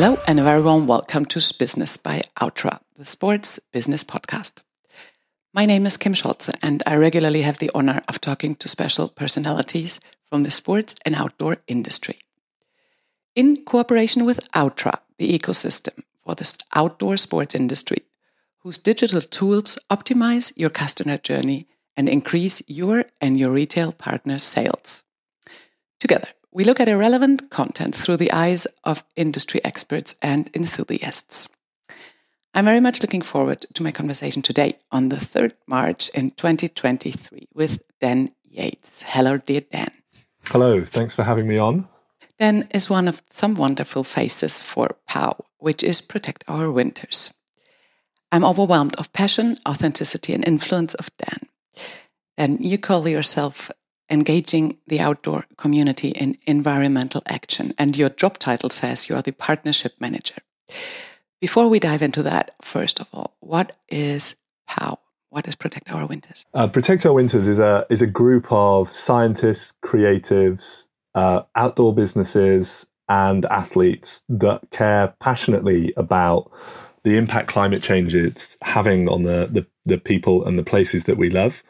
[0.00, 4.62] Hello, and a very warm welcome to Business by Outtra, the sports business podcast.
[5.52, 9.08] My name is Kim Scholze, and I regularly have the honor of talking to special
[9.08, 12.16] personalities from the sports and outdoor industry.
[13.36, 17.98] In cooperation with Outtra, the ecosystem for the outdoor sports industry,
[18.60, 25.04] whose digital tools optimize your customer journey and increase your and your retail partners' sales.
[25.98, 31.48] Together, we look at irrelevant content through the eyes of industry experts and enthusiasts.
[32.52, 37.48] I'm very much looking forward to my conversation today on the 3rd March in 2023
[37.54, 39.04] with Dan Yates.
[39.04, 39.92] Hello, dear Dan.
[40.46, 41.86] Hello, thanks for having me on.
[42.40, 47.32] Dan is one of some wonderful faces for POW, which is Protect Our Winters.
[48.32, 51.38] I'm overwhelmed of passion, authenticity, and influence of Dan.
[52.36, 53.70] And you call yourself
[54.10, 57.72] engaging the outdoor community in environmental action.
[57.78, 60.36] And your job title says you are the partnership manager.
[61.40, 64.36] Before we dive into that, first of all, what is
[64.68, 64.98] POW?
[65.30, 66.44] What is Protect Our Winters?
[66.52, 72.84] Uh, Protect Our Winters is a is a group of scientists, creatives, uh, outdoor businesses,
[73.08, 76.50] and athletes that care passionately about
[77.02, 81.16] the impact climate change is having on the, the, the people and the places that
[81.16, 81.62] we love,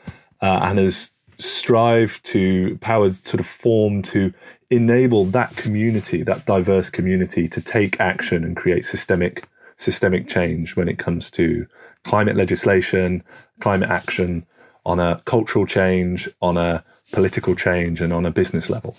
[0.43, 1.11] uh, and has
[1.41, 4.33] strive to power sort of form to
[4.71, 10.89] enable that community, that diverse community, to take action and create systemic systemic change when
[10.89, 11.67] it comes to
[12.05, 13.23] climate legislation,
[13.61, 14.47] climate action,
[14.85, 18.95] on a cultural change, on a political change, and on a business level.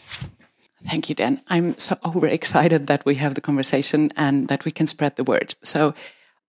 [0.84, 1.42] Thank you, Dan.
[1.48, 5.24] I'm so over excited that we have the conversation and that we can spread the
[5.24, 5.56] word.
[5.64, 5.94] So,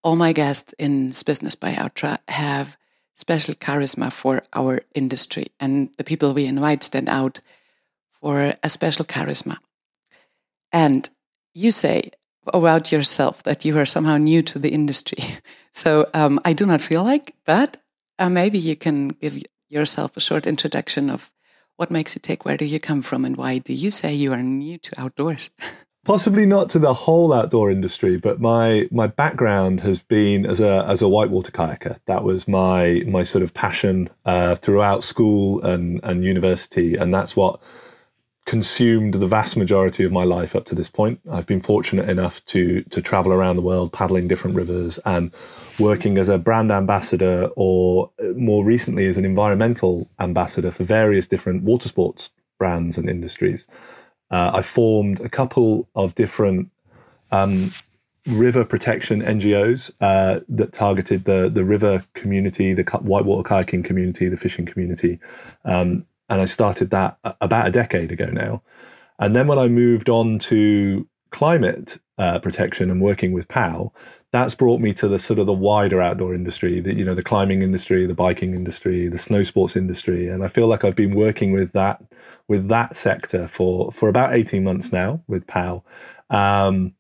[0.03, 2.77] all my guests in Business by Outtra have
[3.23, 7.41] special charisma for our industry, and the people we invite stand out
[8.20, 9.56] for a special charisma.
[10.73, 11.09] And
[11.55, 12.11] you say
[12.52, 15.23] about yourself that you are somehow new to the industry.
[15.74, 17.79] So um, I do not feel like, but
[18.19, 21.33] uh, maybe you can give yourself a short introduction of
[21.77, 24.35] what makes you tick, where do you come from, and why do you say you
[24.35, 25.48] are new to outdoors?
[26.05, 30.85] Possibly not to the whole outdoor industry, but my my background has been as a
[30.89, 31.96] as a whitewater kayaker.
[32.07, 37.36] That was my my sort of passion uh, throughout school and and university, and that's
[37.36, 37.61] what
[38.46, 41.20] consumed the vast majority of my life up to this point.
[41.30, 45.30] I've been fortunate enough to to travel around the world, paddling different rivers, and
[45.79, 51.63] working as a brand ambassador, or more recently as an environmental ambassador for various different
[51.63, 53.69] water sports brands and industries.
[54.33, 56.70] Uh, I formed a couple of different
[57.31, 57.73] um,
[58.27, 64.37] river protection NGOs uh, that targeted the the river community, the whitewater kayaking community, the
[64.37, 65.19] fishing community,
[65.65, 68.63] um, and I started that about a decade ago now.
[69.19, 73.93] And then when I moved on to climate uh, protection and working with POW,
[74.33, 77.23] that's brought me to the sort of the wider outdoor industry, the you know the
[77.23, 81.15] climbing industry, the biking industry, the snow sports industry, and I feel like I've been
[81.15, 82.03] working with that
[82.48, 85.85] with that sector for for about eighteen months now with POW.
[86.31, 86.95] Um,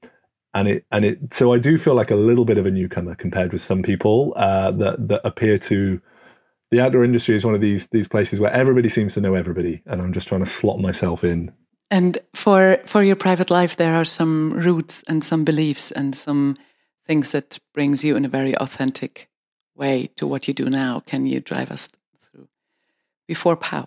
[0.54, 3.14] and it and it so I do feel like a little bit of a newcomer
[3.14, 6.00] compared with some people uh, that that appear to
[6.70, 9.82] the outdoor industry is one of these these places where everybody seems to know everybody,
[9.86, 11.50] and I'm just trying to slot myself in.
[11.90, 16.56] And for for your private life, there are some roots and some beliefs and some
[17.06, 19.28] things that brings you in a very authentic
[19.74, 21.00] way to what you do now.
[21.00, 22.48] Can you drive us through?
[23.26, 23.86] Before POW.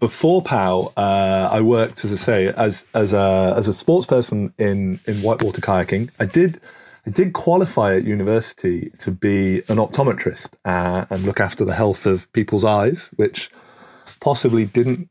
[0.00, 4.52] Before POW, uh, I worked, as I say, as as a as a sports person
[4.58, 6.10] in in whitewater kayaking.
[6.18, 6.60] I did
[7.06, 12.04] I did qualify at university to be an optometrist uh, and look after the health
[12.06, 13.50] of people's eyes, which
[14.20, 15.08] possibly didn't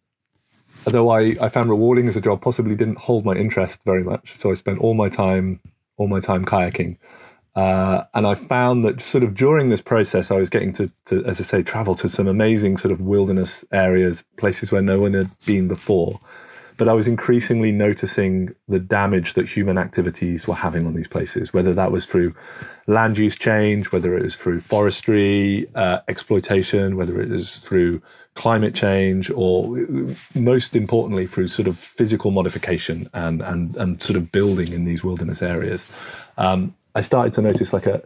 [0.86, 4.36] although I, I found rewarding as a job, possibly didn't hold my interest very much.
[4.36, 5.60] So I spent all my time
[5.98, 6.98] all my time kayaking.
[7.56, 11.24] Uh, and I found that sort of during this process, I was getting to, to,
[11.26, 15.14] as I say, travel to some amazing sort of wilderness areas, places where no one
[15.14, 16.20] had been before.
[16.78, 21.54] But I was increasingly noticing the damage that human activities were having on these places,
[21.54, 22.34] whether that was through
[22.88, 28.02] land use change, whether it was through forestry uh, exploitation, whether it was through
[28.36, 29.78] climate change, or
[30.34, 35.04] most importantly, through sort of physical modification and, and, and sort of building in these
[35.04, 35.86] wilderness areas.
[36.38, 38.04] Um, I started to notice like a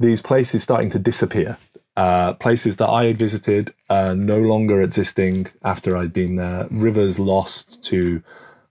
[0.00, 1.56] these places starting to disappear.
[1.96, 6.66] Uh, places that I had visited uh, no longer existing after I'd been there.
[6.70, 8.22] Rivers lost to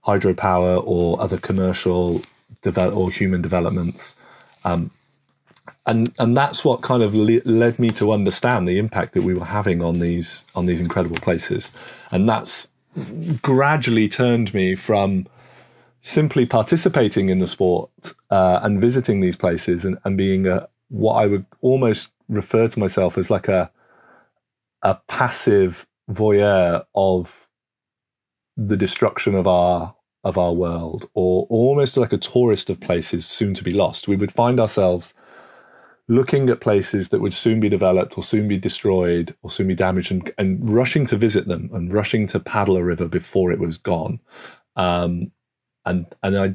[0.06, 2.20] hydropower or other commercial
[2.62, 4.14] develop or human developments.
[4.64, 4.90] Um,
[5.86, 9.34] and and that's what kind of le- led me to understand the impact that we
[9.34, 11.70] were having on these on these incredible places,
[12.10, 12.68] and that's
[13.42, 15.26] gradually turned me from
[16.04, 17.90] simply participating in the sport
[18.30, 22.78] uh, and visiting these places and, and being a, what I would almost refer to
[22.78, 23.70] myself as like a
[24.82, 27.48] a passive voyeur of
[28.58, 33.54] the destruction of our of our world, or almost like a tourist of places soon
[33.54, 34.06] to be lost.
[34.06, 35.14] We would find ourselves
[36.08, 39.74] looking at places that would soon be developed or soon be destroyed or soon be
[39.74, 43.58] damaged and, and rushing to visit them and rushing to paddle a river before it
[43.58, 44.20] was gone.
[44.76, 45.30] Um,
[45.86, 46.54] and and I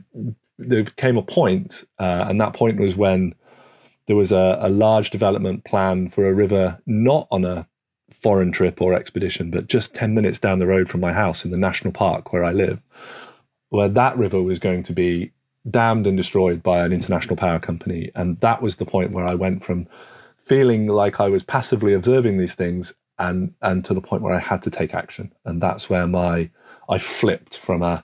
[0.58, 3.34] there came a point, uh, and that point was when
[4.08, 7.68] there was a, a large development plan for a river not on a
[8.12, 11.52] foreign trip or expedition, but just 10 minutes down the road from my house in
[11.52, 12.82] the national park where I live,
[13.70, 15.32] where that river was going to be
[15.70, 18.12] dammed and destroyed by an international power company.
[18.16, 19.88] And that was the point where I went from
[20.46, 24.40] feeling like I was passively observing these things and and to the point where I
[24.40, 25.32] had to take action.
[25.46, 26.50] And that's where my
[26.90, 28.04] I flipped from a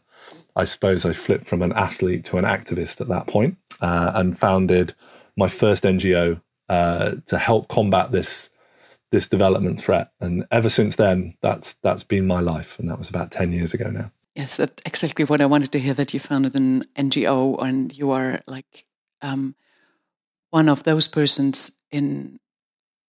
[0.56, 4.38] I suppose I flipped from an athlete to an activist at that point, uh, and
[4.38, 4.96] founded
[5.36, 8.50] my first NGO uh, to help combat this
[9.12, 10.12] this development threat.
[10.20, 13.74] And ever since then, that's that's been my life, and that was about ten years
[13.74, 14.12] ago now.
[14.36, 15.94] Yes, that's exactly what I wanted to hear.
[15.94, 18.86] That you founded an NGO, and you are like
[19.22, 19.56] um,
[20.52, 22.40] one of those persons in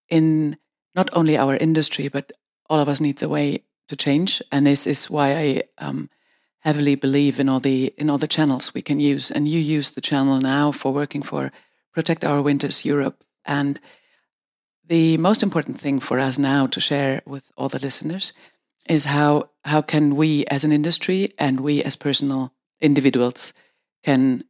[0.08, 0.56] in
[0.94, 2.32] not only our industry, but
[2.68, 4.42] all of us needs a way to change.
[4.50, 6.10] And this is why I um,
[6.66, 9.30] heavily believe in all the in all the channels we can use.
[9.30, 11.52] And you use the channel now for working for
[11.94, 13.22] Protect Our Winters Europe.
[13.44, 13.78] And
[14.84, 18.32] the most important thing for us now to share with all the listeners
[18.88, 23.52] is how how can we as an industry and we as personal individuals
[24.02, 24.42] can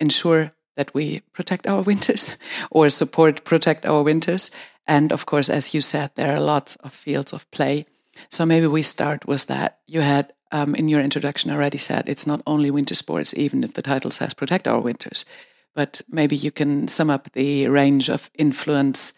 [0.00, 2.38] ensure that we protect our winters
[2.70, 4.50] or support protect our winters
[4.86, 7.84] and of course as you said there are lots of fields of play
[8.28, 12.26] so maybe we start with that you had um, in your introduction already said it's
[12.26, 15.26] not only winter sports even if the title says protect our winters
[15.74, 19.12] but maybe you can sum up the range of influence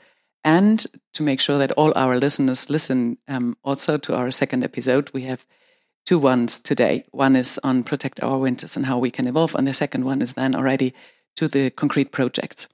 [0.46, 5.10] and to make sure that all our listeners listen um, also to our second episode,
[5.12, 5.44] we have
[6.04, 7.02] two ones today.
[7.10, 10.22] One is on protect our winters and how we can evolve, and the second one
[10.22, 10.94] is then already
[11.34, 12.68] to the concrete projects.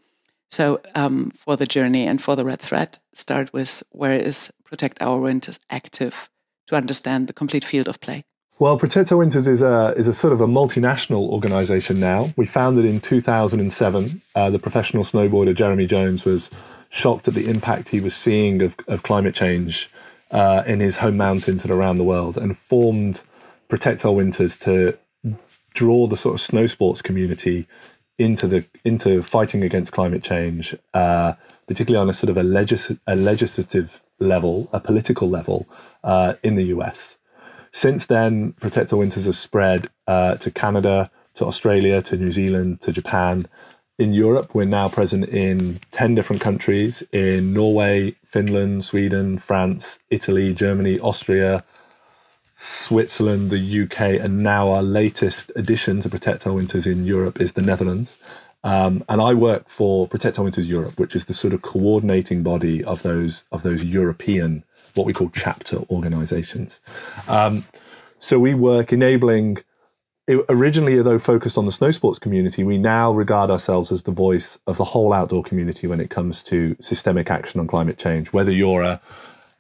[0.51, 5.01] So um, for the journey and for the red thread, start with where is protect
[5.01, 6.29] our winters active
[6.67, 8.25] to understand the complete field of play.
[8.63, 12.33] Well, Protect Our Winters is a is a sort of a multinational organisation now.
[12.37, 14.23] We founded in 2007.
[14.37, 16.49] Uh, the professional snowboarder Jeremy Jones was
[16.89, 19.91] shocked at the impact he was seeing of, of climate change
[20.31, 23.23] uh, in his home mountains and around the world and formed
[23.67, 24.97] Protect Our Winters to
[25.75, 27.67] draw the sort of snow sports community
[28.17, 31.33] into the into fighting against climate change, uh,
[31.67, 35.67] particularly on a sort of a, legis- a legislative level, a political level
[36.05, 37.17] uh, in the US.
[37.73, 42.81] Since then, Protect Our Winters has spread uh, to Canada, to Australia, to New Zealand,
[42.83, 43.47] to Japan,
[43.99, 50.53] in Europe, we're now present in 10 different countries in Norway, Finland, Sweden, France, Italy,
[50.55, 51.63] Germany, Austria,
[52.57, 57.53] Switzerland, the UK, and now our latest addition to Protect Our Winters in Europe is
[57.53, 58.17] the Netherlands.
[58.65, 62.43] Um, and I work for Protect Our Winters Europe, which is the sort of coordinating
[62.43, 66.81] body of those of those European, what we call chapter organisations.
[67.29, 67.65] Um,
[68.19, 69.59] so we work enabling
[70.49, 74.59] originally, though focused on the snow sports community, we now regard ourselves as the voice
[74.67, 78.33] of the whole outdoor community when it comes to systemic action on climate change.
[78.33, 79.01] Whether you're a,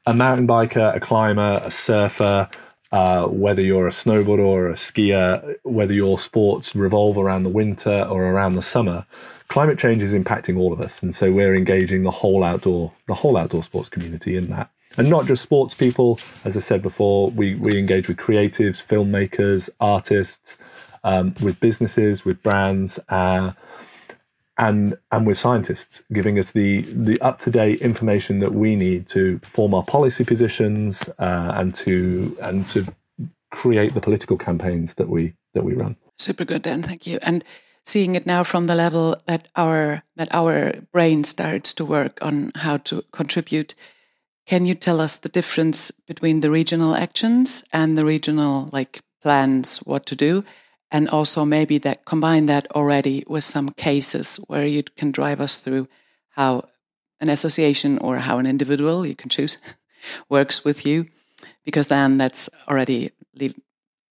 [0.06, 2.48] a mountain biker, a climber, a surfer,
[2.92, 8.06] uh, whether you're a snowboarder or a skier, whether your sports revolve around the winter
[8.08, 9.06] or around the summer,
[9.48, 13.14] climate change is impacting all of us, and so we're engaging the whole outdoor the
[13.14, 16.18] whole outdoor sports community in that and not just sports people.
[16.44, 20.58] As I said before, we, we engage with creatives, filmmakers, artists,
[21.04, 23.52] um, with businesses, with brands, uh,
[24.58, 29.08] and and with scientists, giving us the the up to date information that we need
[29.08, 32.86] to form our policy positions uh, and to and to
[33.50, 35.96] create the political campaigns that we that we run.
[36.18, 36.82] Super good, Dan.
[36.82, 37.18] Thank you.
[37.22, 37.44] And
[37.84, 42.52] seeing it now from the level that our that our brain starts to work on
[42.56, 43.74] how to contribute
[44.46, 49.78] can you tell us the difference between the regional actions and the regional like plans
[49.78, 50.44] what to do?
[50.90, 55.56] And also maybe that combine that already with some cases where you can drive us
[55.56, 55.88] through
[56.30, 56.68] how
[57.20, 59.58] an association or how an individual, you can choose,
[60.28, 61.06] works with you.
[61.64, 63.54] Because then that's already lead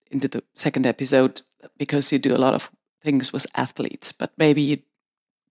[0.09, 1.41] into the second episode
[1.77, 2.71] because you do a lot of
[3.03, 4.77] things with athletes, but maybe you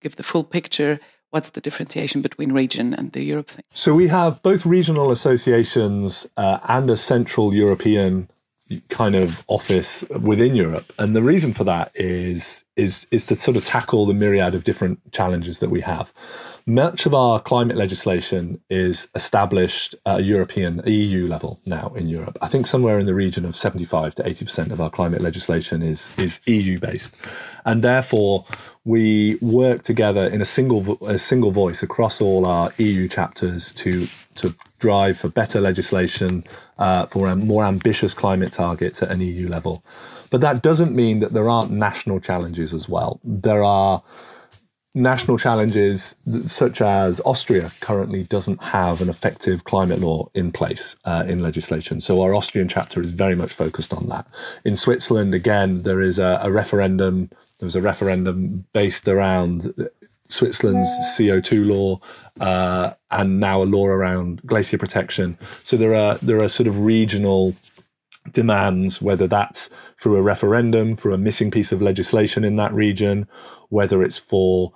[0.01, 0.99] give the full picture
[1.31, 3.63] what's the differentiation between region and the Europe thing?
[3.73, 8.29] So we have both regional associations uh, and a central European
[8.89, 13.57] kind of office within Europe, and the reason for that is is is to sort
[13.57, 16.11] of tackle the myriad of different challenges that we have.
[16.65, 22.37] Much of our climate legislation is established at a European EU level now in Europe.
[22.41, 26.09] I think somewhere in the region of 75 to 80% of our climate legislation is
[26.17, 27.15] is EU based.
[27.65, 28.45] And therefore
[28.85, 34.07] we work together in a single a single voice across all our EU chapters to
[34.35, 36.43] to drive for better legislation
[36.79, 39.83] uh, for more ambitious climate targets at an EU level.
[40.29, 43.19] But that doesn't mean that there aren't national challenges as well.
[43.23, 44.01] There are
[44.93, 51.23] national challenges such as Austria currently doesn't have an effective climate law in place uh,
[51.27, 52.01] in legislation.
[52.01, 54.27] So our Austrian chapter is very much focused on that.
[54.65, 57.29] In Switzerland, again, there is a, a referendum.
[57.59, 59.73] There was a referendum based around
[60.27, 61.99] Switzerland's CO2 law
[62.41, 65.37] uh, and now a law around glacier protection.
[65.63, 67.55] So there are there are sort of regional
[68.33, 69.69] demands, whether that's
[70.01, 73.27] through a referendum, through a missing piece of legislation in that region,
[73.69, 74.73] whether it's for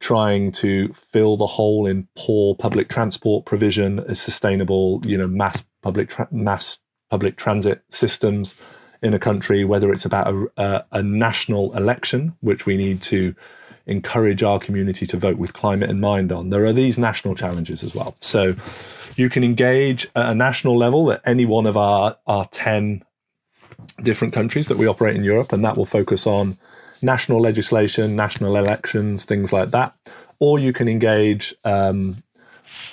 [0.00, 6.08] trying to fill the hole in poor public transport provision sustainable, you know, mass public
[6.08, 6.78] tra- mass
[7.10, 8.54] public transit systems
[9.02, 13.34] in a country, whether it's about a, a, a national election, which we need to
[13.86, 16.48] encourage our community to vote with climate in mind on.
[16.48, 18.16] There are these national challenges as well.
[18.20, 18.54] So
[19.16, 23.04] you can engage at a national level at any one of our, our 10
[24.02, 26.58] different countries that we operate in Europe, and that will focus on
[27.02, 29.94] national legislation, national elections, things like that.
[30.38, 32.22] Or you can engage um,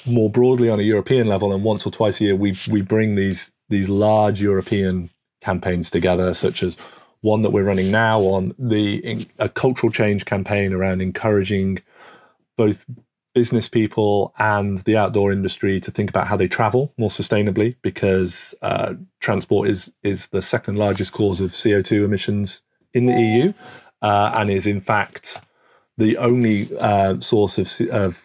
[0.06, 3.16] more broadly on a European level, and once or twice a year, we we bring
[3.16, 5.10] these these large European
[5.42, 6.78] campaigns together, such as
[7.22, 11.80] one that we're running now on the a cultural change campaign around encouraging
[12.58, 12.86] both
[13.34, 18.56] business people and the outdoor industry to think about how they travel more sustainably because
[18.62, 22.62] uh, transport is is the second largest cause of CO2 emissions
[22.94, 23.54] in the EU
[24.02, 25.42] uh, and is in fact
[25.98, 28.18] the only uh, source of, of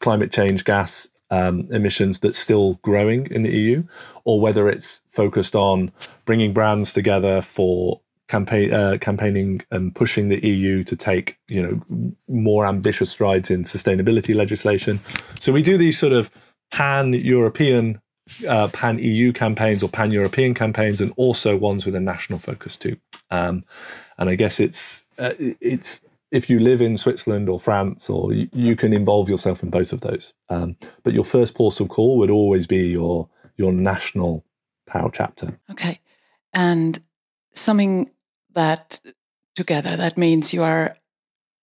[0.00, 3.82] climate change gas um, emissions that's still growing in the EU,
[4.24, 5.90] or whether it's focused on
[6.26, 8.01] bringing brands together for
[8.32, 13.64] campaign uh, campaigning and pushing the EU to take you know more ambitious strides in
[13.64, 14.98] sustainability legislation.
[15.38, 16.30] So we do these sort of
[16.70, 18.00] pan European,
[18.48, 22.78] uh, pan EU campaigns or pan European campaigns, and also ones with a national focus
[22.78, 22.96] too.
[23.30, 23.64] Um,
[24.16, 28.48] and I guess it's uh, it's if you live in Switzerland or France, or you,
[28.54, 30.32] you can involve yourself in both of those.
[30.48, 34.42] Um, but your first port of call would always be your your national
[34.86, 35.58] POW chapter.
[35.70, 36.00] Okay,
[36.54, 36.98] and
[37.52, 38.10] summing
[38.54, 39.00] that
[39.54, 40.96] together, that means you are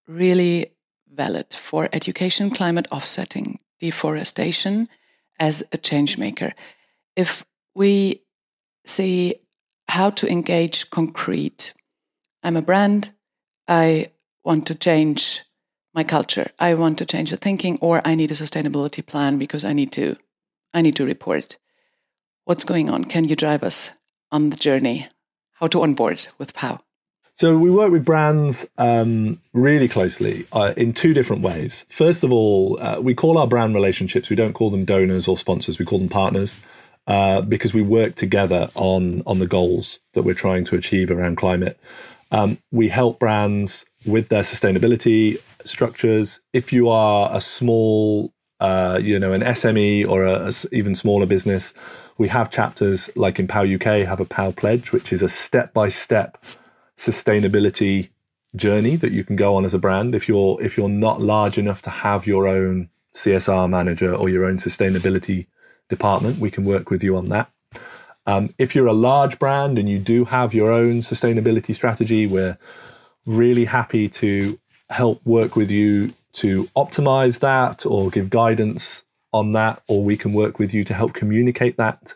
[0.07, 0.67] really
[1.11, 4.87] valid for education, climate offsetting, deforestation
[5.39, 6.53] as a change maker.
[7.15, 8.21] If we
[8.85, 9.35] see
[9.87, 11.73] how to engage concrete,
[12.43, 13.11] I'm a brand,
[13.67, 14.11] I
[14.43, 15.43] want to change
[15.93, 19.65] my culture, I want to change the thinking, or I need a sustainability plan because
[19.65, 20.17] I need to
[20.71, 21.57] I need to report.
[22.45, 23.05] What's going on?
[23.05, 23.91] Can you drive us
[24.31, 25.07] on the journey
[25.59, 26.79] how to onboard with POW?
[27.33, 31.85] So we work with brands um, really closely uh, in two different ways.
[31.89, 34.29] First of all, uh, we call our brand relationships.
[34.29, 35.79] We don't call them donors or sponsors.
[35.79, 36.55] We call them partners
[37.07, 41.37] uh, because we work together on on the goals that we're trying to achieve around
[41.37, 41.79] climate.
[42.31, 46.41] Um, we help brands with their sustainability structures.
[46.53, 51.25] If you are a small, uh, you know, an SME or a, a even smaller
[51.25, 51.73] business,
[52.19, 55.73] we have chapters like in POW UK have a POW pledge, which is a step
[55.73, 56.37] by step
[56.97, 58.09] sustainability
[58.55, 61.57] journey that you can go on as a brand if you're if you're not large
[61.57, 65.47] enough to have your own CSR manager or your own sustainability
[65.87, 66.37] department.
[66.37, 67.49] We can work with you on that.
[68.27, 72.57] Um, if you're a large brand and you do have your own sustainability strategy we're
[73.25, 74.59] really happy to
[74.89, 80.33] help work with you to optimize that or give guidance on that or we can
[80.33, 82.15] work with you to help communicate that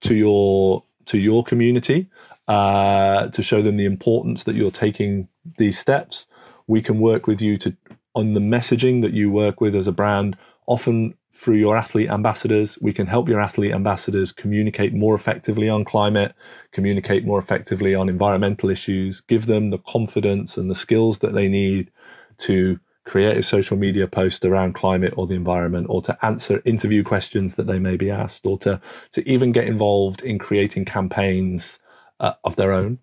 [0.00, 2.08] to your to your community
[2.48, 6.26] uh, to show them the importance that you're taking these steps.
[6.66, 7.76] We can work with you to
[8.14, 10.36] on the messaging that you work with as a brand.
[10.66, 15.84] Often through your athlete ambassadors, we can help your athlete ambassadors communicate more effectively on
[15.84, 16.34] climate,
[16.72, 21.46] communicate more effectively on environmental issues, give them the confidence and the skills that they
[21.48, 21.92] need
[22.38, 27.02] to create a social media post around climate or the environment or to answer interview
[27.02, 28.80] questions that they may be asked or to
[29.12, 31.78] to even get involved in creating campaigns
[32.20, 32.98] uh, of their own.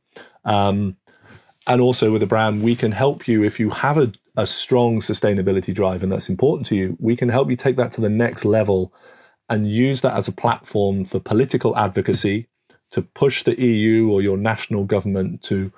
[0.46, 0.98] Um,
[1.68, 5.00] and also with a brand, we can help you if you have a, a strong
[5.02, 6.96] sustainability drive and that's important to you.
[7.00, 8.94] We can help you take that to the next level
[9.50, 12.48] and use that as a platform for political advocacy,
[12.92, 15.72] to push the EU or your national government to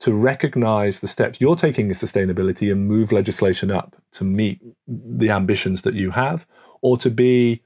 [0.00, 5.30] to recognize the steps you're taking in sustainability and move legislation up to meet the
[5.30, 6.46] ambitions that you have,
[6.82, 7.62] or to be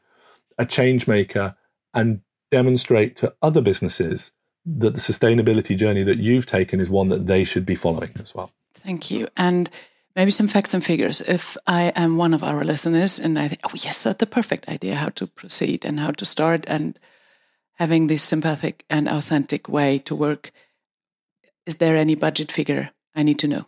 [0.59, 1.55] a change maker
[1.95, 2.21] and
[2.51, 4.33] demonstrate to other businesses
[4.65, 8.35] that the sustainability journey that you've taken is one that they should be following as
[8.35, 8.51] well.
[8.75, 9.29] Thank you.
[9.37, 9.69] And
[10.15, 11.21] maybe some facts and figures.
[11.21, 14.69] If I am one of our listeners and I think, oh, yes, that's the perfect
[14.69, 16.99] idea how to proceed and how to start and
[17.75, 20.53] having this sympathetic and authentic way to work,
[21.67, 23.67] is there any budget figure I need to know?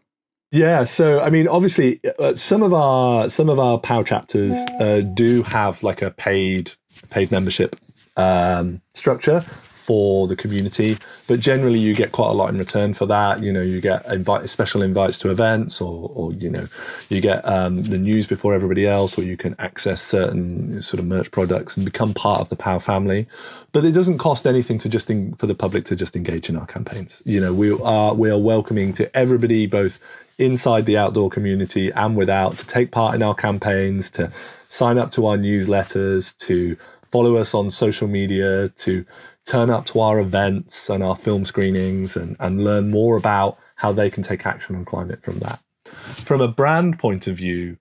[0.51, 5.01] Yeah, so I mean, obviously, uh, some of our some of our POW chapters uh,
[5.01, 6.71] do have like a paid
[7.11, 7.75] paid membership
[8.17, 9.45] um, structure
[9.85, 10.97] for the community.
[11.27, 13.43] But generally, you get quite a lot in return for that.
[13.43, 16.67] You know, you get invite special invites to events, or, or you know,
[17.11, 21.07] you get um, the news before everybody else, or you can access certain sort of
[21.07, 23.27] merch products and become part of the POW family.
[23.73, 26.57] But it doesn't cost anything to just in, for the public to just engage in
[26.57, 27.21] our campaigns.
[27.27, 30.01] You know, we are we are welcoming to everybody, both
[30.39, 34.33] inside the outdoor community and without, to take part in our campaigns, to
[34.69, 36.77] sign up to our newsletters, to
[37.11, 39.05] follow us on social media, to
[39.47, 43.93] turn up to our events and our film screenings and, and learn more about how
[43.93, 45.61] they can take action on climate from that.
[45.85, 47.77] From a brand point of view,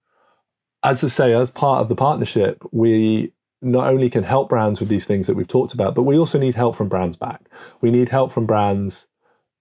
[0.84, 4.90] as I say, as part of the partnership, we not only can help brands with
[4.90, 7.42] these things that we've talked about, but we also need help from brands back.
[7.80, 9.08] We need help from brands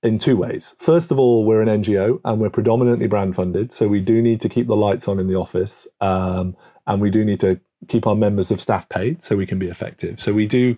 [0.02, 0.74] in two ways.
[0.80, 3.70] First of all, we're an NGO and we're predominantly brand funded.
[3.70, 6.56] So we do need to keep the lights on in the office um,
[6.88, 9.68] and we do need to keep our members of staff paid so we can be
[9.68, 10.20] effective.
[10.20, 10.76] So we do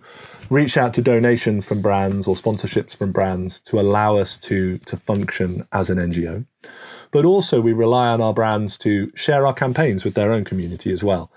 [0.49, 4.97] reach out to donations from brands or sponsorships from brands to allow us to to
[4.97, 6.45] function as an NGO.
[7.11, 10.91] But also we rely on our brands to share our campaigns with their own community
[10.91, 11.31] as well.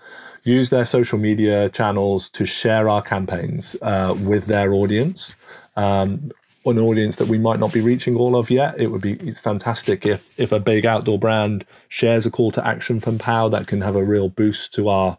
[0.44, 5.34] Use their social media channels to share our campaigns uh, with their audience.
[5.76, 6.32] Um,
[6.64, 8.78] an audience that we might not be reaching all of yet.
[8.78, 12.66] It would be it's fantastic if if a big outdoor brand shares a call to
[12.66, 15.18] action from POW that can have a real boost to our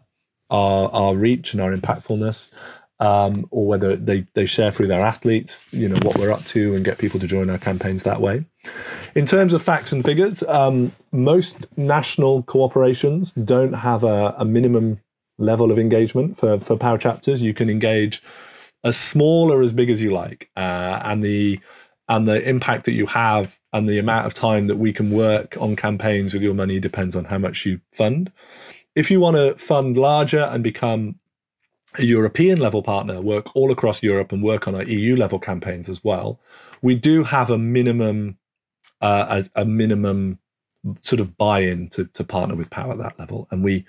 [0.50, 2.50] our our reach and our impactfulness,
[3.00, 6.74] um, or whether they they share through their athletes, you know what we're up to,
[6.74, 8.44] and get people to join our campaigns that way.
[9.14, 15.00] In terms of facts and figures, um, most national cooperations don't have a, a minimum
[15.38, 17.42] level of engagement for for POW chapters.
[17.42, 18.22] You can engage
[18.84, 21.58] as small or as big as you like, uh, and the
[22.08, 25.56] and the impact that you have and the amount of time that we can work
[25.60, 28.32] on campaigns with your money depends on how much you fund.
[28.94, 31.16] If you want to fund larger and become
[31.98, 35.88] a European level partner, work all across Europe and work on our EU level campaigns
[35.88, 36.40] as well,
[36.82, 38.36] we do have a minimum
[39.00, 40.38] uh, a, a, minimum
[41.00, 43.86] sort of buy-in to, to partner with POW at that level, and we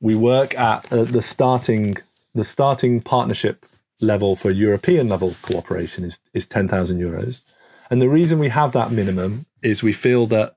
[0.00, 1.96] we work at uh, the starting
[2.34, 3.64] the starting partnership
[4.02, 7.42] level for European level cooperation is is ten thousand euros,
[7.90, 10.56] and the reason we have that minimum is we feel that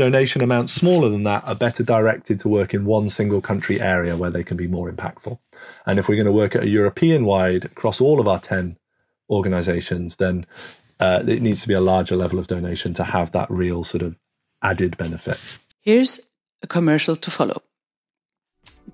[0.00, 4.16] donation amounts smaller than that are better directed to work in one single country area
[4.16, 5.38] where they can be more impactful.
[5.84, 8.78] And if we're going to work at a European wide across all of our 10
[9.28, 10.46] organizations, then
[11.00, 14.02] uh, it needs to be a larger level of donation to have that real sort
[14.02, 14.16] of
[14.62, 15.38] added benefit.
[15.82, 16.30] Here's
[16.62, 17.60] a commercial to follow.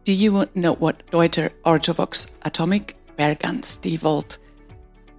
[0.02, 4.38] Do you know what Deuter Ortovox Atomic, Bergans, DeWalt,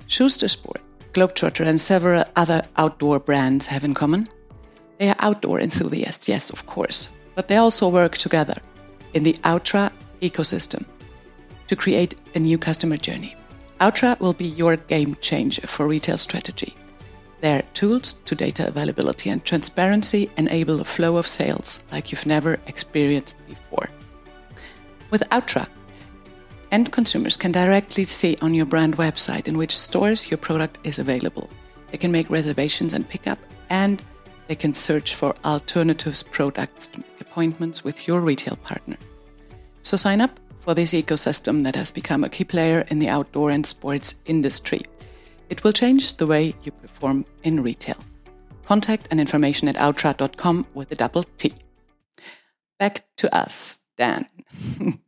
[0.07, 0.81] Schuster Sport,
[1.13, 4.27] Globetrotter, and several other outdoor brands have in common?
[4.97, 8.55] They are outdoor enthusiasts, yes, of course, but they also work together
[9.13, 10.85] in the Outtra ecosystem
[11.67, 13.35] to create a new customer journey.
[13.79, 16.75] Outtra will be your game changer for retail strategy.
[17.41, 22.59] Their tools to data availability and transparency enable a flow of sales like you've never
[22.65, 23.89] experienced before.
[25.11, 25.67] With Outtra,
[26.71, 30.97] end consumers can directly see on your brand website in which stores your product is
[30.97, 31.47] available.
[31.91, 33.37] They can make reservations and pickup
[33.69, 34.01] and
[34.47, 38.97] they can search for alternatives products appointments with your retail partner.
[39.81, 43.51] So sign up for this ecosystem that has become a key player in the outdoor
[43.51, 44.81] and sports industry.
[45.49, 47.97] It will change the way you perform in retail.
[48.65, 51.53] Contact and information at outtra.com with a double T.
[52.79, 54.25] Back to us, Dan.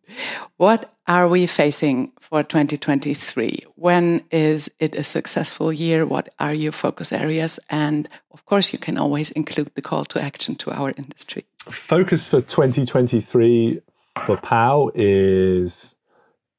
[0.57, 3.63] what are we facing for 2023?
[3.75, 6.05] When is it a successful year?
[6.05, 7.59] What are your focus areas?
[7.69, 11.45] And of course, you can always include the call to action to our industry.
[11.69, 13.81] Focus for 2023
[14.25, 15.95] for POW is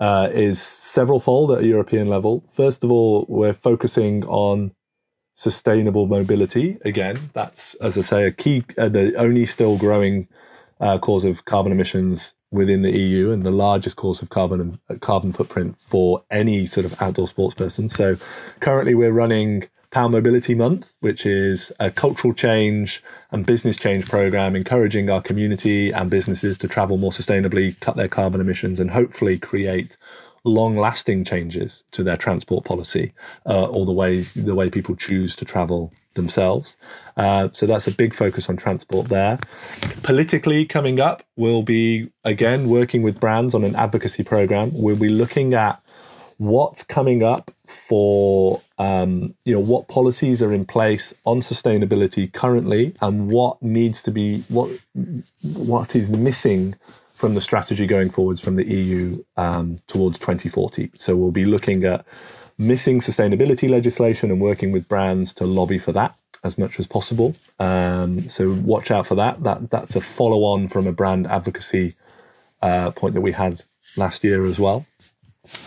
[0.00, 2.42] uh, is several fold at a European level.
[2.56, 4.72] First of all, we're focusing on
[5.35, 6.78] sustainable mobility.
[6.85, 10.26] Again, that's as I say, a key, uh, the only still growing
[10.80, 15.32] uh, cause of carbon emissions within the EU and the largest cause of carbon carbon
[15.32, 17.88] footprint for any sort of outdoor sports person.
[17.88, 18.16] So
[18.60, 24.54] currently we're running POW Mobility Month, which is a cultural change and business change program
[24.54, 29.36] encouraging our community and businesses to travel more sustainably, cut their carbon emissions, and hopefully
[29.36, 29.96] create
[30.44, 33.12] long lasting changes to their transport policy
[33.46, 36.76] uh, or the way the way people choose to travel themselves.
[37.16, 39.38] Uh, so that's a big focus on transport there.
[40.03, 44.70] Politically, coming up, we'll be again working with brands on an advocacy program.
[44.72, 45.81] We'll be looking at
[46.38, 52.94] what's coming up for um, you know what policies are in place on sustainability currently
[53.03, 54.70] and what needs to be what
[55.42, 56.74] what is missing
[57.20, 60.90] from the strategy going forwards from the EU um, towards 2040.
[60.96, 62.06] So we'll be looking at
[62.56, 67.37] missing sustainability legislation and working with brands to lobby for that as much as possible.
[67.59, 69.42] Um, so watch out for that.
[69.42, 71.94] That that's a follow on from a brand advocacy
[72.62, 73.64] uh, point that we had
[73.96, 74.87] last year as well.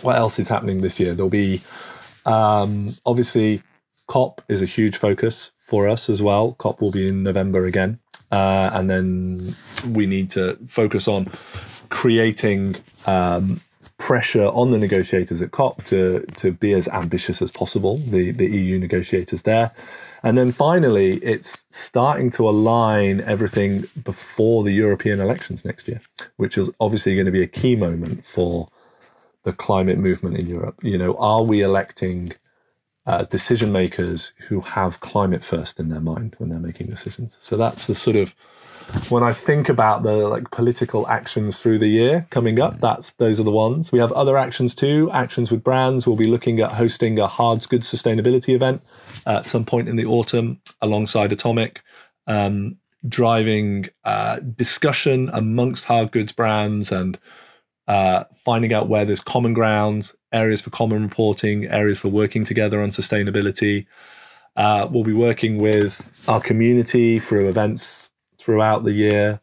[0.02, 1.14] What else is happening this year?
[1.14, 1.62] There'll be
[2.26, 3.62] um, obviously
[4.08, 6.54] COP is a huge focus for us as well.
[6.54, 8.00] COP will be in November again.
[8.34, 9.54] Uh, and then
[9.90, 11.30] we need to focus on
[11.90, 12.74] creating
[13.06, 13.60] um,
[13.98, 17.98] pressure on the negotiators at COP to to be as ambitious as possible.
[17.98, 19.70] The the EU negotiators there,
[20.24, 26.00] and then finally, it's starting to align everything before the European elections next year,
[26.36, 28.68] which is obviously going to be a key moment for
[29.44, 30.76] the climate movement in Europe.
[30.82, 32.32] You know, are we electing
[33.06, 37.36] uh, decision makers who have climate first in their mind when they're making decisions.
[37.40, 38.34] So that's the sort of
[39.08, 43.40] when I think about the like political actions through the year coming up, that's those
[43.40, 43.90] are the ones.
[43.90, 45.10] We have other actions too.
[45.12, 46.06] Actions with brands.
[46.06, 48.82] We'll be looking at hosting a hard goods sustainability event
[49.26, 51.82] at some point in the autumn alongside Atomic,
[52.26, 52.76] um,
[53.08, 57.18] driving uh, discussion amongst hard goods brands and
[57.88, 62.82] uh, finding out where there's common ground, areas for common reporting, areas for working together
[62.82, 63.86] on sustainability.
[64.56, 69.40] Uh, we'll be working with our community through events throughout the year.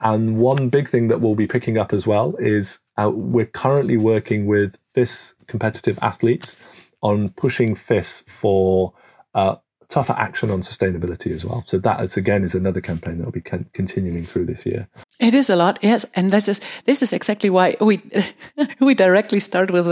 [0.00, 3.96] And one big thing that we'll be picking up as well is uh, we're currently
[3.96, 6.56] working with FIS competitive athletes
[7.00, 8.92] on pushing FIS for
[9.34, 9.56] uh,
[9.94, 11.62] tougher action on sustainability as well.
[11.66, 14.88] So that is again is another campaign that will be con- continuing through this year.
[15.20, 18.02] It is a lot, yes, and this is this is exactly why we
[18.80, 19.86] we directly start with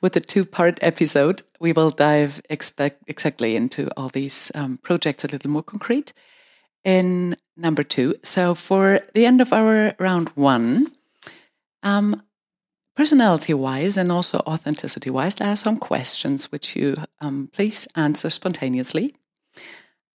[0.00, 1.42] with the two part episode.
[1.58, 6.12] We will dive expect exactly into all these um, projects a little more concrete
[6.84, 8.14] in number two.
[8.22, 10.86] So for the end of our round one,
[11.82, 12.22] um,
[12.94, 18.30] personality wise and also authenticity wise, there are some questions which you um, please answer
[18.30, 19.10] spontaneously.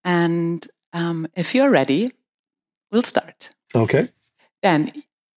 [0.04, 2.12] And um, if you're ready,
[2.92, 3.50] we'll start.
[3.74, 4.08] Okay.
[4.62, 4.90] Dan,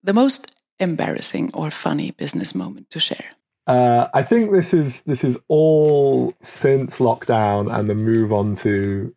[0.03, 3.29] the most embarrassing or funny business moment to share?
[3.65, 9.13] Uh, I think this is this is all since lockdown and the move on to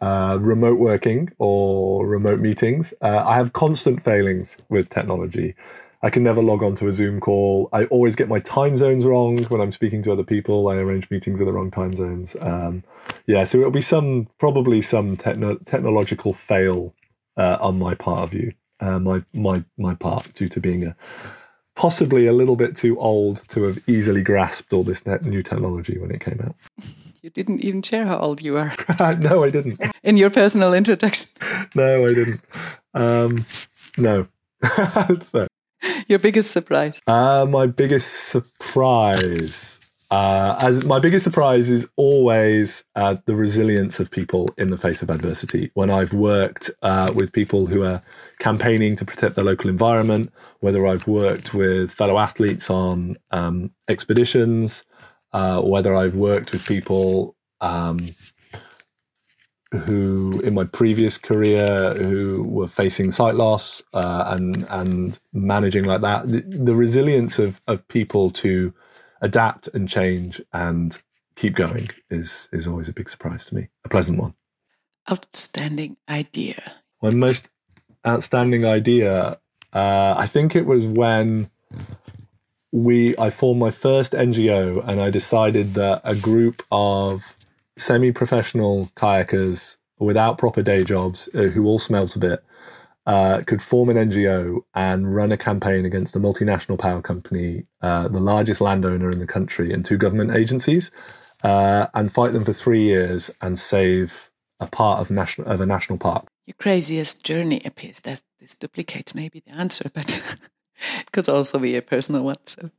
[0.00, 2.92] uh, remote working or remote meetings.
[3.00, 5.54] Uh, I have constant failings with technology.
[6.04, 7.68] I can never log on to a Zoom call.
[7.72, 10.68] I always get my time zones wrong when I'm speaking to other people.
[10.68, 12.34] I arrange meetings at the wrong time zones.
[12.40, 12.82] Um,
[13.26, 16.92] yeah, so it'll be some probably some techno- technological fail
[17.36, 20.96] uh, on my part of you, uh, my my my part due to being a
[21.74, 26.10] possibly a little bit too old to have easily grasped all this new technology when
[26.10, 26.54] it came out.
[27.22, 28.74] You didn't even share how old you are.
[29.18, 29.80] no, I didn't.
[30.02, 31.30] In your personal introduction.
[31.74, 32.40] no, I didn't.
[32.94, 33.46] Um,
[33.96, 34.26] no.
[35.30, 35.46] so,
[36.08, 37.00] your biggest surprise?
[37.06, 39.72] Uh, my biggest surprise.
[40.10, 45.00] Uh, as my biggest surprise is always uh, the resilience of people in the face
[45.00, 45.70] of adversity.
[45.72, 48.02] When I've worked uh, with people who are
[48.38, 54.84] campaigning to protect their local environment, whether I've worked with fellow athletes on um, expeditions,
[55.32, 58.14] uh, whether I've worked with people um,
[59.72, 66.02] who in my previous career who were facing sight loss uh, and and managing like
[66.02, 68.72] that the, the, resilience of of people to
[69.22, 70.98] adapt and change and
[71.36, 74.34] keep going is is always a big surprise to me a pleasant one.
[75.10, 76.62] Outstanding idea.
[77.02, 77.48] My most
[78.06, 79.38] outstanding idea
[79.72, 81.48] uh, i think it was when
[82.72, 87.22] we i formed my first ngo and i decided that a group of
[87.78, 92.44] semi-professional kayakers without proper day jobs uh, who all smelt a bit
[93.06, 98.08] uh, could form an NGO and run a campaign against a multinational power company, uh,
[98.08, 100.90] the largest landowner in the country, and two government agencies,
[101.42, 104.30] uh, and fight them for three years and save
[104.60, 106.28] a part of national of a national park.
[106.46, 110.38] Your craziest journey appears that this duplicates maybe the answer, but
[110.76, 112.36] it could also be a personal one.
[112.46, 112.70] So.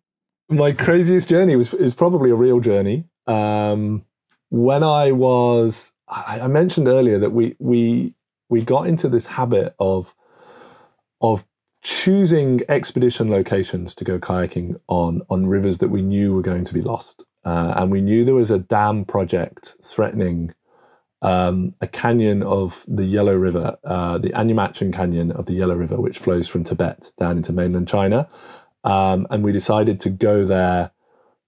[0.49, 3.05] My craziest journey was is probably a real journey.
[3.27, 4.05] Um,
[4.53, 8.13] when I was, I, mentioned earlier that we we
[8.49, 10.13] we got into this habit of
[11.21, 11.43] of
[11.81, 16.73] choosing expedition locations to go kayaking on on rivers that we knew were going to
[16.73, 20.53] be lost, uh, and we knew there was a dam project threatening
[21.23, 25.99] um, a canyon of the Yellow River, uh, the Anyamachon Canyon of the Yellow River,
[25.99, 28.29] which flows from Tibet down into mainland China.
[28.83, 30.91] Um, and we decided to go there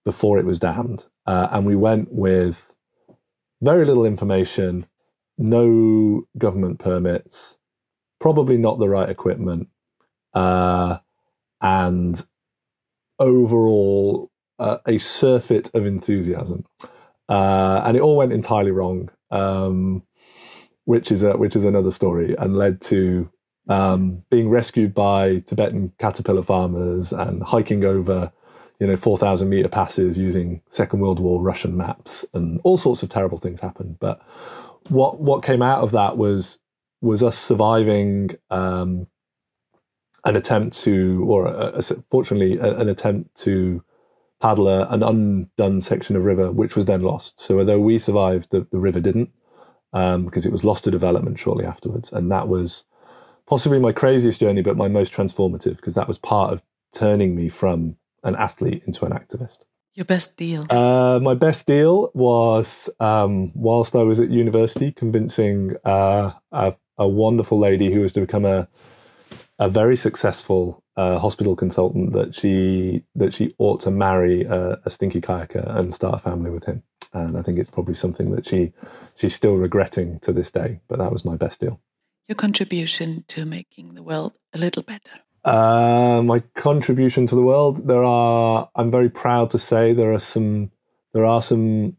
[0.06, 1.06] before it was dammed.
[1.28, 2.65] Uh, and we went with
[3.62, 4.86] very little information,
[5.38, 7.58] no government permits,
[8.20, 9.68] probably not the right equipment,
[10.34, 10.98] uh,
[11.62, 12.26] and
[13.20, 16.65] overall uh, a surfeit of enthusiasm.
[17.28, 20.04] Uh, and it all went entirely wrong um,
[20.86, 23.30] which is a, which is another story, and led to
[23.68, 28.32] um, being rescued by Tibetan caterpillar farmers and hiking over,
[28.80, 33.04] you know, four thousand meter passes using Second World War Russian maps, and all sorts
[33.04, 33.98] of terrible things happened.
[34.00, 34.22] But
[34.90, 36.58] what what came out of that was
[37.02, 39.08] was us surviving um,
[40.24, 43.84] an attempt to, or a, a, fortunately, a, an attempt to
[44.42, 47.40] paddle an undone section of river, which was then lost.
[47.40, 49.30] So although we survived, the, the river didn't,
[49.94, 52.12] um, because it was lost to development shortly afterwards.
[52.12, 52.84] And that was
[53.48, 56.62] possibly my craziest journey, but my most transformative, because that was part of
[56.94, 59.60] turning me from an athlete into an activist.
[59.94, 60.66] Your best deal?
[60.70, 67.08] Uh, my best deal was um, whilst I was at university, convincing uh, a, a
[67.08, 68.68] wonderful lady who was to become a
[69.60, 74.90] a very successful uh, hospital consultant that she that she ought to marry a, a,
[74.90, 76.84] stinky kayaker and start a family with him.
[77.14, 78.74] And I think it's probably something that she
[79.16, 80.82] she's still regretting to this day.
[80.88, 81.80] But that was my best deal.
[82.28, 85.20] Your contribution to making the world a little better.
[85.46, 87.88] Uh, my contribution to the world.
[87.88, 88.68] There are.
[88.76, 90.72] I'm very proud to say there are some.
[91.14, 91.96] There are some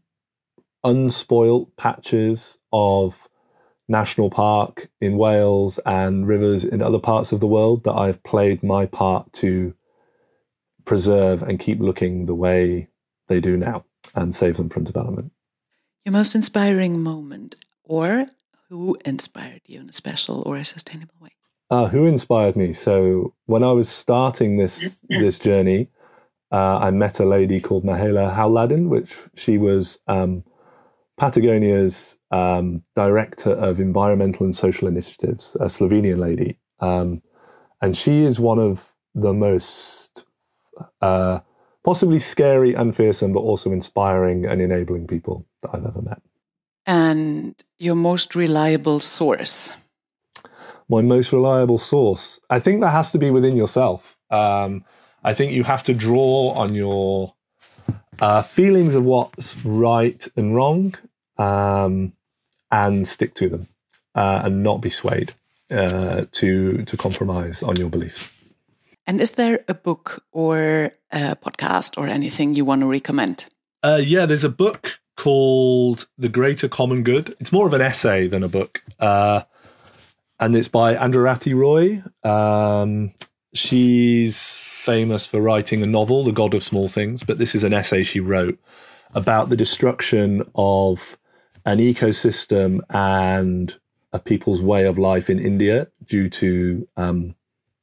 [0.83, 3.15] unspoilt patches of
[3.87, 8.63] national park in Wales and rivers in other parts of the world that I've played
[8.63, 9.73] my part to
[10.83, 12.89] preserve and keep looking the way
[13.27, 15.31] they do now and save them from development.
[16.05, 18.27] Your most inspiring moment, or
[18.69, 21.36] who inspired you in a special or a sustainable way?
[21.69, 22.73] Uh, who inspired me?
[22.73, 25.89] So when I was starting this this journey,
[26.51, 30.43] uh, I met a lady called Mihela Hladin, which she was um,
[31.19, 37.21] Patagonia's um, director of environmental and social initiatives, a Slovenian lady, um,
[37.81, 40.23] and she is one of the most
[41.01, 41.39] uh,
[41.83, 46.21] possibly scary and fearsome, but also inspiring and enabling people that I've ever met.
[46.85, 49.75] And your most reliable source?
[50.89, 52.39] My most reliable source.
[52.49, 54.15] I think that has to be within yourself.
[54.29, 54.85] Um,
[55.23, 57.33] I think you have to draw on your
[58.19, 60.95] uh, feelings of what's right and wrong,
[61.37, 62.13] um,
[62.71, 63.67] and stick to them
[64.15, 65.33] uh, and not be swayed
[65.71, 68.29] uh, to to compromise on your beliefs.
[69.05, 73.45] And is there a book or a podcast or anything you want to recommend?
[73.83, 77.35] Uh, yeah, there's a book called The Greater Common Good.
[77.39, 78.83] It's more of an essay than a book.
[80.39, 82.03] And it's by Arundhati Roy.
[82.29, 83.13] Um,
[83.53, 87.73] she's famous for writing a novel, The God of Small Things, but this is an
[87.73, 88.59] essay she wrote
[89.15, 91.17] about the destruction of
[91.65, 93.75] an ecosystem and
[94.13, 97.35] a people's way of life in India due to um,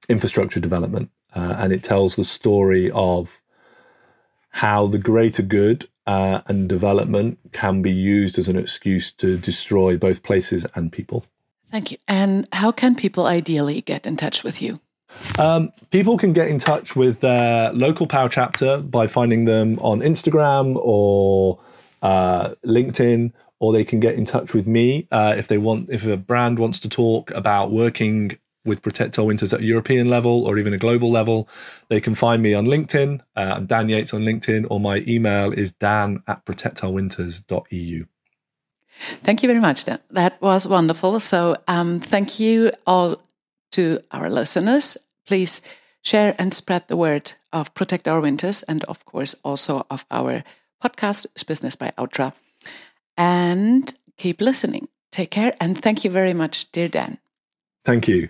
[0.08, 1.10] infrastructure development.
[1.34, 3.40] Uh, and it tells the story of
[4.50, 9.96] how the greater good uh, and development can be used as an excuse to destroy
[9.96, 11.26] both places and people.
[11.74, 11.98] Thank you.
[12.06, 14.78] And how can people ideally get in touch with you?
[15.40, 19.98] Um, people can get in touch with their local POW chapter by finding them on
[19.98, 21.58] Instagram or
[22.00, 25.90] uh, LinkedIn or they can get in touch with me uh, if they want.
[25.90, 30.08] If a brand wants to talk about working with Protect Our Winters at a European
[30.08, 31.48] level or even a global level,
[31.88, 33.20] they can find me on LinkedIn.
[33.34, 38.04] Uh, I'm Dan Yates on LinkedIn, or my email is dan at protectourwinters.eu.
[39.22, 39.98] Thank you very much, Dan.
[40.10, 41.20] That was wonderful.
[41.20, 43.20] So, um, thank you all
[43.72, 44.96] to our listeners.
[45.26, 45.62] Please
[46.02, 50.44] share and spread the word of Protect Our Winters and, of course, also of our
[50.82, 52.32] podcast, Business by Outtra
[53.16, 54.88] and keep listening.
[55.12, 57.18] Take care and thank you very much, dear Dan.
[57.84, 58.28] Thank you.